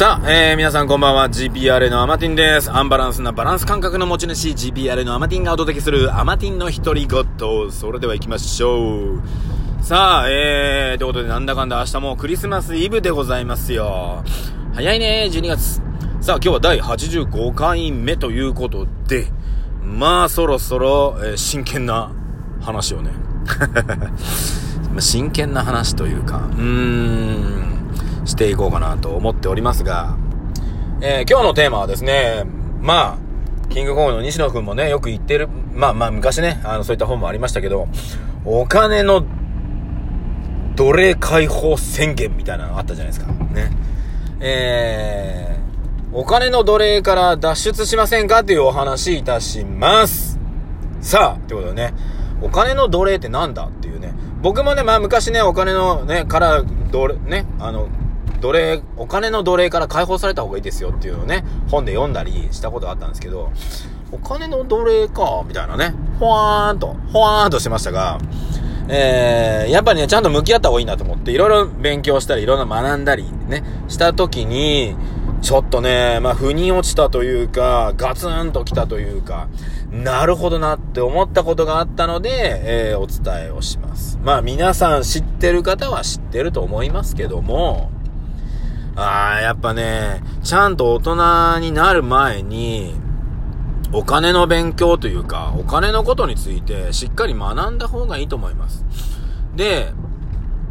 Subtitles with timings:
[0.00, 1.28] さあ、えー、皆さんこんばんは。
[1.28, 2.72] GPR のアマティンです。
[2.72, 7.70] アンバランスなバランス感覚の持ち主、GPR のアマティンがお届けするアマティンの独り言。
[7.70, 9.22] それでは行きましょう。
[9.82, 14.24] さあ、えー、ということでなんだかんだ明日もクリスマスイブでございますよ。
[14.72, 15.82] 早いね、12月。
[16.22, 19.26] さあ、今日は第85回目ということで、
[19.82, 22.10] まあ、そろそろ、えー、真剣な
[22.62, 23.10] 話をね。
[24.98, 27.69] 真剣な話というか、うーん、
[28.24, 30.16] していこうかなと思っておりますが、
[31.00, 32.44] えー、今日のテーマはですね、
[32.80, 33.18] まあ、
[33.70, 37.88] キングコングの西野くんもね、よく言ってる、まあまあ昔ね、あの、そういった本もありましたけど、
[38.44, 39.24] お金の
[40.76, 43.32] 奴隷解放宣言みたいなのあったじゃないですか。
[43.32, 43.70] ね。
[44.40, 50.38] えー、お金の奴隷から脱出しませんかというお話いたします。
[51.00, 51.94] さあ、ということでね、
[52.42, 57.88] お金の奴隷ってなんだっていうね、僕もね、まあ昔ね、お金のね、から、奴隷、ね、あの、
[58.40, 63.50] 奴隷、お金の奴隷から解放された方がいいですよっていうのをね、本で読んだりしたことがあったんですけど、
[64.12, 68.18] お金の奴隷か、みたいなね、ほわーんと、ほわーんとしてましたが、
[68.88, 74.96] えー、やっぱりね、ちゃんと向き合った方がいいなと思って、いろいろ勉強したり、いろんな学んだり、ね、した時に、
[75.42, 79.48] ちょっとね、まあ、腑に落ちたというか、ガツンと来たというか、
[79.90, 84.18] なるほどなって思ったことがあったので、えー、お伝えをします。
[84.22, 87.90] まあ、皆さん知ってる方は知ってると思いますけども、
[88.96, 92.94] ああ、やっぱね、ちゃんと大人になる前に、
[93.92, 98.84] お金の勉強というか、お金のことについてしっかり学んだ方がいいと思います。
[99.56, 99.92] で、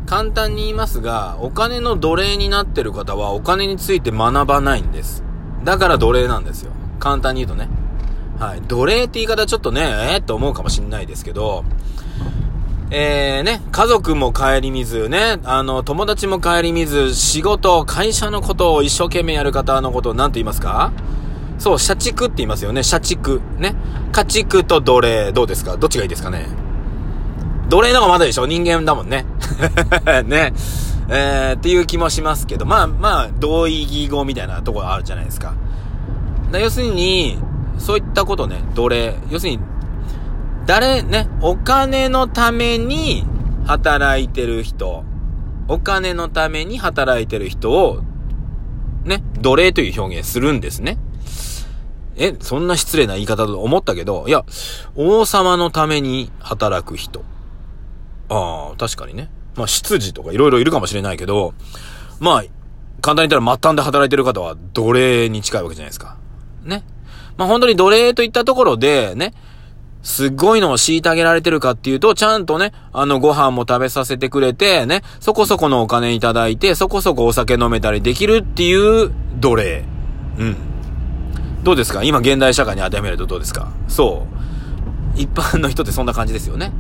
[0.06, 5.24] 簡単に言いますが、お金の奴隷になってる方はお金について学ばないんです。
[5.64, 6.72] だから奴隷なんですよ。
[7.00, 7.70] 簡単に言うとね。
[8.40, 8.62] はい。
[8.62, 9.82] 奴隷って言い方ちょっとね、
[10.14, 11.66] えー、って思うかもしんないですけど、
[12.92, 20.92] えー、ね、家族も顧みず、ね、あの、友達も顧みず、仕事、会社のことを一生懸命やる方のことを何て言いますか？
[21.60, 22.82] そう、社畜って言いますよね。
[22.82, 23.42] 社畜。
[23.58, 23.76] ね。
[24.12, 25.78] 家畜と奴隷、どうですか？
[25.78, 26.48] どっちがいいですかね？
[27.70, 28.48] 奴隷の方がまだでしょ？
[28.48, 29.26] 人間だもんね。
[30.26, 30.54] ね。
[31.12, 35.54] えー、っていう気もしますけど、まあまあ、同意義語みたいなところあるじゃないですか。
[36.52, 37.38] だ要するに、
[37.78, 39.16] そういったことね、奴隷。
[39.30, 39.60] 要するに、
[40.70, 43.26] 誰、ね、お金のために
[43.66, 45.04] 働いてる人、
[45.68, 48.04] お金のために働いてる人を、
[49.04, 51.00] ね、奴隷という表現するんですね。
[52.18, 54.46] え、そんな失礼な言い方だと思ったけど、いや、
[54.96, 57.24] 王様のために働く人。
[58.30, 59.32] ああ、確かにね。
[59.56, 61.56] まあ、執事とか色々いるかもしれないけど、
[62.20, 62.44] まあ、
[63.02, 66.18] 簡単に言ったら末端で働いてる方は奴隷に近いわけじゃないですか。
[66.64, 66.84] ね。
[67.38, 69.34] まあ、本当に奴隷といったところで、ね、
[70.02, 79.84] すっごいのを虐げられてるかっていうと、ちゃんとね、あの、ご飯も食べさせてくれて、ね、そこそこのお金いただいて、そこそこお酒飲めたりできるっていう奴隷。
[80.38, 80.56] うん。
[81.64, 82.04] どうですか？
[82.04, 83.72] 今現代社会に当てはめるとどうですか？
[83.90, 84.26] そ
[85.16, 85.20] う。
[85.20, 86.72] 一般の人ってそんな感じですよね。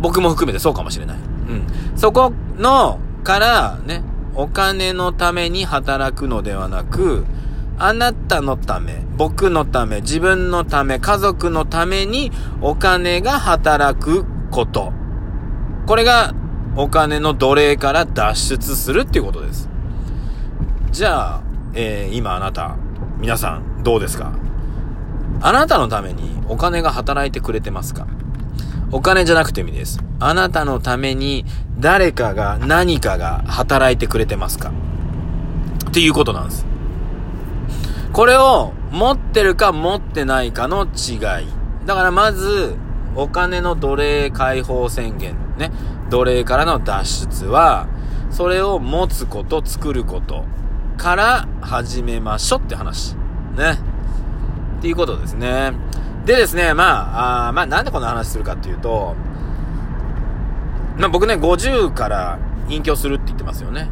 [0.00, 1.18] 僕も含めてそうかもしれない。
[1.18, 1.66] うん。
[1.96, 4.02] そこの、から、ね、
[4.34, 7.26] お金のために働くのではなく、
[7.78, 14.92] あなたのため、僕のため、自分のため、家族のためにお金が働くこと。
[15.86, 16.34] これが
[16.74, 19.68] お金の奴隷から脱出するっていうことです。
[20.90, 21.42] じゃあ、
[21.74, 22.76] えー、今あなた、
[23.18, 24.32] 皆さんどうですか？
[25.42, 28.06] あなたのためにお金が働いてくれてますか？
[28.90, 30.00] お金じゃなくてもいいです。
[30.18, 31.44] あなたのために
[31.78, 34.72] 誰かが何かが働いてくれてますか？
[35.88, 36.66] っていうことなんです。
[38.16, 41.46] これを持ってるか持ってないかの違い。
[41.84, 42.74] だからまず、
[43.14, 45.70] お金の奴隷解放宣言、ね。
[46.08, 47.88] 奴隷からの脱出は、
[48.30, 50.46] それを持つこと、作ること
[50.96, 53.16] から始めましょうって話。
[53.54, 53.80] ね。
[54.78, 55.74] っていうことですね。
[56.24, 59.14] でですね、まあ、あまあなんでこの話するかっていうと、
[60.96, 62.38] まあ僕ね、50から
[62.70, 63.90] 隠居するって言ってますよね。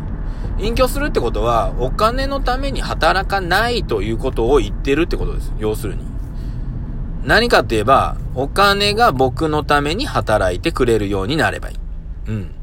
[0.59, 5.53] 隠居するってことは、お金のために働かないということを言ってるってことです。
[5.59, 6.05] 要するに。
[7.25, 11.77] 何かって言えば、お金が僕のために働いてくれるようになればいい。
[12.29, 12.55] うん。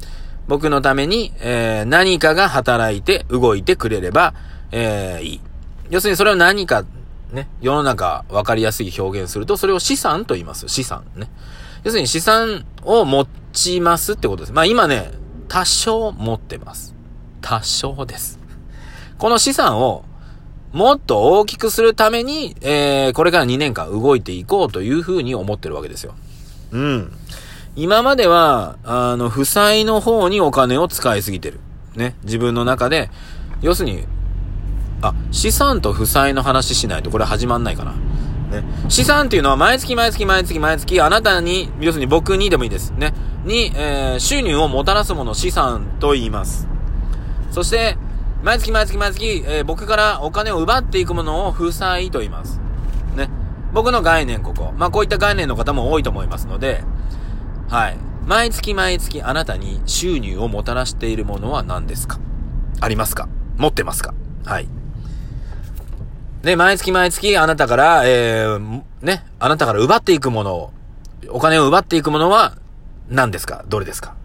[0.47, 4.33] 僕のために、えー、何かが働いて動いてくれれば、
[4.71, 5.41] えー、いい。
[5.89, 6.85] 要するにそれは何か、
[7.31, 10.67] ね、世の中分かりやすい表現すると、それを資産と言います。
[10.67, 11.29] 資産ね。
[11.83, 14.53] 要するに資産を持ちますってことです。
[14.53, 15.11] まあ今ね、
[15.47, 16.90] 多少持ってます。
[17.41, 18.39] 多少です。
[19.17, 20.05] この資産を
[20.73, 26.15] もっと大きくするために、えー、これから2年間動いていこうというふうに思ってるわけですよ。
[26.71, 27.11] うん。
[27.75, 31.59] 今までは、あの、負債の方にお金を使いすぎてる。
[31.95, 32.15] ね。
[32.23, 33.09] 自分の中で、
[33.61, 34.05] 要するに、
[35.01, 37.91] あ、資産と負債の話しないとこれ始まんないかな。
[37.91, 38.63] ね。
[38.87, 42.91] 資産っていうのは毎月毎月毎月毎月あなたに、要するに僕にでもいいです。
[42.91, 43.13] ね。
[43.43, 46.70] に、えー、収入をもたらすものを資産と言います。
[47.51, 47.97] そして、
[48.43, 52.59] 毎月毎月毎月、えー、僕からお金を奪っていくものを負債と言います。
[53.15, 53.29] ね。
[53.71, 54.73] 僕の概念ここ。
[54.75, 56.83] まあ、こういった概念の方も多いと思いますので、
[57.69, 57.97] はい。
[58.25, 62.19] 毎月毎月あなたに収入をもたらしているものは何ですか？
[62.79, 63.27] ありますか？
[63.57, 64.13] 持ってますか？
[64.45, 64.67] はい。
[66.41, 70.73] で、毎月毎月あなたから、えー、ね、あなたから奪っていくものを、
[71.29, 72.57] お金を奪っていくものは
[73.07, 73.65] 何ですか？
[73.67, 74.15] どれですか？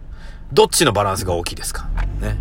[0.53, 1.87] どっちのバランスが大きいですか？
[2.21, 2.37] ね。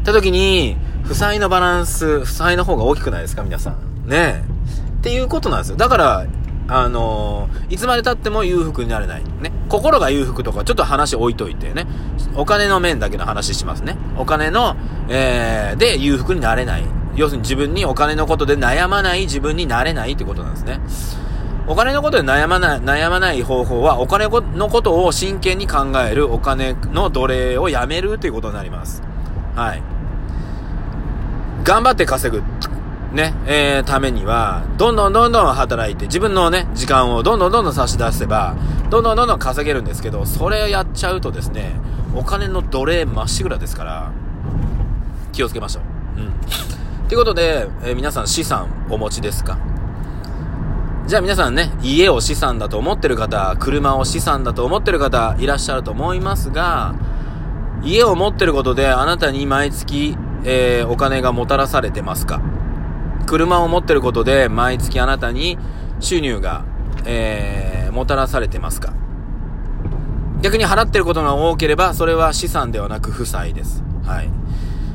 [0.00, 3.42] った時に、負債のバランス、負債の方が大きくないですか？
[3.42, 4.08] 皆さん。
[4.08, 4.44] ねえ
[4.98, 5.76] っていうことなんですよ。
[5.76, 6.26] だから、
[6.68, 9.24] あのー、いつまで経っても裕福になれない。
[9.40, 9.50] ね。
[9.68, 11.86] 心が裕福とか、ちょっと話置いといてね。
[12.36, 13.96] お金の面だけの話しますね。
[14.16, 14.76] お金の、
[15.08, 16.84] えー、で裕福になれない。
[17.16, 20.80] 要するに自分にお金のことで悩まない自分になれないってことなんですね。
[21.66, 29.02] お金のことで悩まない、悩まない方法は、お金のことを真剣に考えるお金の奴隷をやめるということになります。
[29.54, 29.82] はい。
[31.64, 32.42] 頑張って稼ぐ、
[33.12, 38.54] ね、えー、ためには、どんどんどんどん働いて、自分のね、時間をどんどんどんどん差し出せば、
[38.88, 41.72] どんどんどんどん稼げるんですけど、それをやっちゃうとですね、
[42.14, 44.10] お金の奴隷まっしぐらですから、
[45.32, 45.80] 気をつけましょ
[46.16, 46.20] う。
[46.20, 46.32] うん。
[47.08, 49.58] ということで、えー、皆さん資産お持ちですか？
[51.06, 56.94] じゃあ皆さんね、家を資産だと思ってる方、車を資産だと思ってる方いらっしゃると思いますが、
[57.82, 62.42] 家を持ってることであなたに毎月、えー、お金がもたらされてますか？
[63.26, 65.58] 車を持ってることで毎月あなたに
[66.00, 66.64] 収入が、
[67.04, 68.92] えー、もたらされてますか？
[70.42, 73.82] 逆に払ってることが多ければ、それは資産ではなく負債です。
[74.04, 74.30] はい。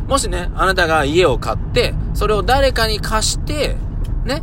[0.08, 3.76] もしね、あなたが家を買って、それを誰かに貸して、
[4.24, 4.42] ね、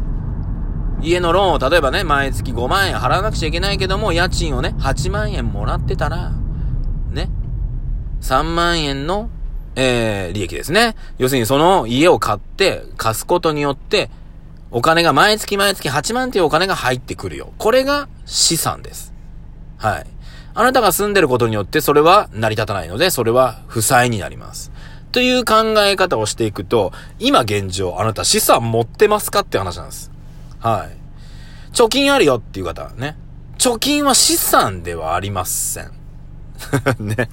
[1.00, 6.30] 家のローンを例えばね、毎月5万円払わなくちゃいけないけども、家賃をね、8万円もらってたら、
[7.10, 7.30] ね、
[8.22, 9.28] 3万円の、
[9.76, 10.96] えー、利益ですね。
[11.18, 14.10] 要するにその家を買って、貸すことによって、
[14.70, 17.52] お金が毎月毎月8万っていうお金が入ってくるよ。
[17.58, 19.12] これが資産です。
[19.76, 20.06] はい。
[20.54, 24.72] あなたが住んでることによってそれは成り立たないので、それは負債になります。
[25.10, 30.10] という考え方をしていくと、今現状あなた資産持ってますかって話なんです。
[30.58, 30.96] はい。
[31.74, 33.16] 貯金あるよっていう方はね。
[33.58, 35.92] 貯金は資産ではありません。
[36.98, 37.28] ね。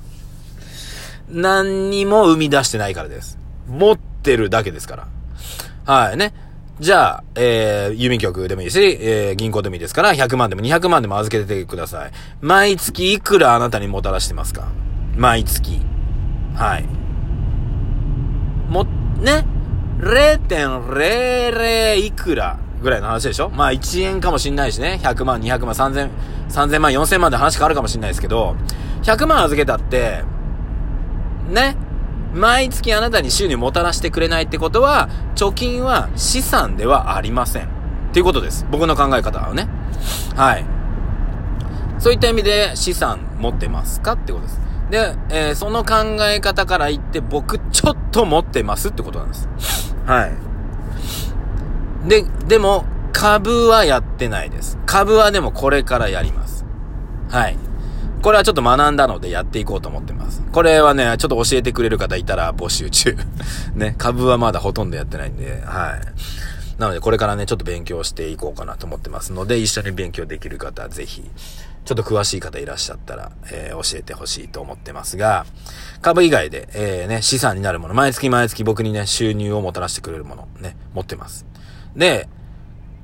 [1.30, 3.38] 何にも生み出してないからです。
[3.68, 5.08] 持ってるだけですから。
[5.86, 6.34] はいね。
[6.80, 12.12] じゃあ、えー、郵便局でもいいし、えー、銀行でもいいですから、100万でも200万でも預けててください。
[12.42, 14.70] 毎月いくらあなたにもたらしてますか？
[15.18, 15.81] 毎月。
[16.56, 16.86] はい。
[18.72, 18.86] も、
[19.22, 19.46] ね
[20.00, 23.50] ？0.00いくらぐらいの話でしょ？
[23.50, 25.02] まあ1円かもしんないしね。
[25.04, 26.10] 100万、200万、3000、
[26.50, 28.56] 3000万、4000万で話変わるかもしんないですけど、
[29.04, 30.24] 100万預けたって、
[31.50, 31.75] ね。
[32.34, 37.63] 毎月あなたに収入もたらしてくれないってことは、貯金は資産ではありません。
[37.66, 37.68] っ
[38.13, 38.66] ていうことです。
[38.72, 39.68] 僕の考え方はね。
[40.36, 40.66] はい。
[41.98, 44.13] そういった意味で資産持ってますか？
[44.13, 44.62] ってことです。
[44.90, 49.50] で、えー、その考え方から言って僕ちょっと持ってますってことなんです。
[50.06, 50.31] はい。
[52.08, 54.77] で、でも、株はやってないです。
[54.86, 56.65] 株はでもこれからやります。
[57.29, 57.58] はい。
[58.22, 60.42] これはちょっと学んだのでやっていこうと思ってます。
[60.52, 63.16] これはね、ちょっと教えてくれる方いたら募集中。
[63.76, 66.80] ね、株はまだほとんどやってないんで、はい。
[66.80, 71.30] なのでこれからね、ちょっと勉強していこうかなと思ってますので、一緒に勉強できる方、ぜひ、
[71.86, 75.46] ちょっと詳しい方いらっしゃったら、えー、教えてほしいと思ってますが、
[76.02, 81.46] 株以外で、えー、ね、資産になるもの、毎月毎月僕にね、収入をもたらしてくれるもの、ね、持ってます。
[81.96, 82.30] で、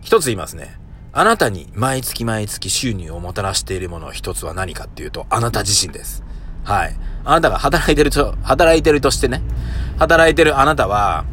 [0.02, 0.78] 一つ言いますね。
[1.18, 6.26] あなたに毎月毎月収入をもたらしているもの一つは何かっていうと、あなた自身です。
[6.66, 6.96] はい。
[7.24, 9.42] あなたが働いてると、働いてるとしてね、
[9.98, 11.24] 働いてるあなたは、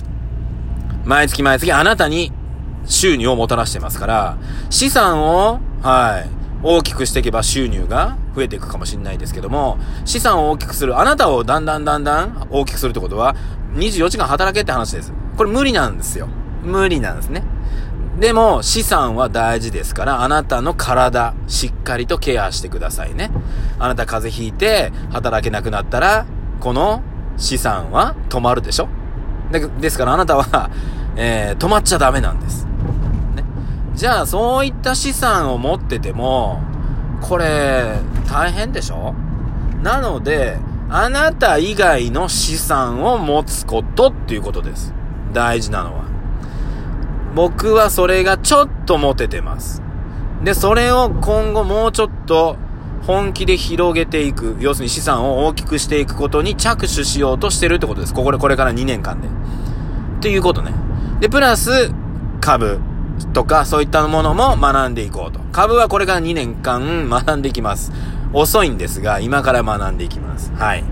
[1.05, 2.31] 毎月毎月あなたに
[2.87, 4.39] 収入をもたらしてますから、
[4.71, 6.31] 資産を、はい、
[6.63, 13.35] 大きくしていけば収入が増えていくかもしれないですけども、資産を大きくする、あなたをだんだんだんだん大きくするってことは、
[13.75, 15.13] 24時間働けって話です。
[15.37, 16.29] これ無理なんですよ。
[16.63, 17.43] 無理なんですね。
[18.19, 23.31] でも、資産は大事ですから、あなたの体、しっかりとケアしてくださいね。
[23.79, 26.27] あなた風邪ひいて、働けなくなったら、
[26.61, 27.03] この
[27.39, 28.89] 資産は止まるでしょ
[29.51, 30.71] でですからあなたは、
[31.17, 32.67] えー、止まっちゃダメなんです。
[33.35, 33.45] ね。
[33.95, 36.61] じゃあ、そういった資産を持ってても、
[37.23, 37.99] これ、
[38.31, 39.15] 大変でしょ
[39.83, 40.59] なので、
[40.91, 44.93] あなた以外の資産を持つことっていうことです。
[45.33, 46.12] 大事なのは。
[47.35, 49.83] 僕はそれがちょっとモテてます。
[50.43, 52.57] で、それを今後もうちょっと
[53.07, 58.15] 本気で広げていく、要するに資産を大きくしていくことに着手しようとしてるってことです。
[58.15, 59.29] ここで、これから2年間で。
[59.29, 59.31] っ
[60.21, 60.73] ていうことね。
[61.21, 61.93] で、プラス、
[62.41, 62.81] 株
[63.33, 65.41] とかそういったものも学んでいこうと。
[65.53, 67.93] 株はこれから2年間学んでいきます。
[68.33, 70.53] 遅いんですが、今から学んでいきます。
[70.55, 70.85] はい。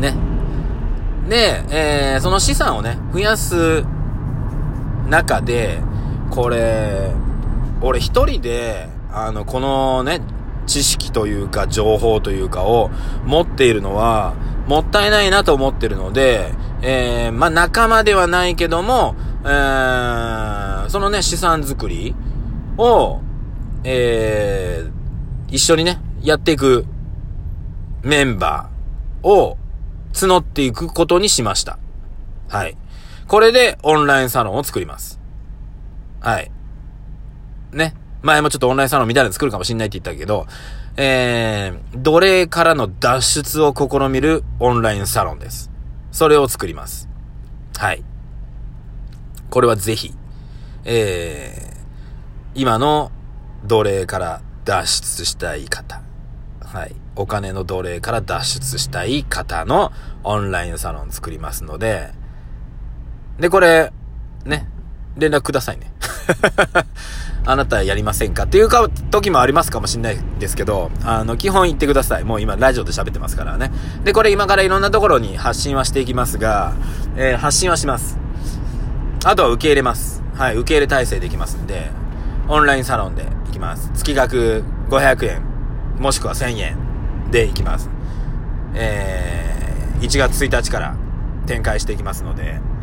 [0.00, 0.14] ね。
[1.28, 3.84] で、えー、その資産をね、増やす
[5.10, 5.80] 中で、
[6.30, 7.12] これ、
[7.82, 10.20] 俺一人で、あの、このね、
[10.66, 12.90] 知識というか、情報というかを
[13.26, 14.34] 持っているのは、
[14.66, 16.52] もったいないなと思ってるので、
[16.82, 22.14] えー、まあ、仲間ではないけども、えー、そのね、資産作り
[22.78, 23.20] を、
[23.82, 26.86] えー、一緒にね、やっていく
[28.02, 29.56] メンバーを
[30.12, 31.78] 募っていくことにしました。
[32.48, 32.76] はい。
[33.30, 35.20] これでオンラインサロンを作ります。
[36.18, 36.50] はい。
[37.70, 37.94] ね。
[38.22, 40.48] 前もちょっとオンラインサロンみたいなの作るかもしんないって言ったけど、
[40.96, 45.70] えー、奴隷からの脱出を試みるオンラインサロンです。
[46.10, 47.08] それを作ります。
[47.76, 48.02] はい。
[49.48, 50.12] これはぜひ、
[50.84, 53.12] えー、今の
[53.64, 56.02] 奴隷から脱出したい方、
[56.64, 56.96] はい。
[57.14, 59.92] お金の奴隷から脱出したい方の
[60.24, 62.18] オンラインサロン作りますので、
[63.40, 63.92] で、これ、
[64.44, 64.68] ね、
[65.16, 65.92] 連絡くださいね。
[67.46, 68.44] あなたやりませんか？
[68.44, 72.24] っていうか、時もありますかもしれないですけど、あの、基本言ってください。
[72.24, 73.72] もう今、ラジオで喋ってますからね。
[74.04, 76.74] で、これ今からいろんなところに発信はしていきますが、
[77.16, 78.18] えー、発信はします。
[79.24, 80.22] あとは受け入れます。
[80.34, 81.90] はい、受け入れ体制できますんで、
[82.48, 83.90] オンラインサロンで行きます。
[83.94, 85.42] 月額500円、
[85.98, 86.76] もしくは1000円
[87.30, 87.88] で行きます。
[88.74, 90.94] えー、1月1日から
[91.46, 92.60] 展開していきますので、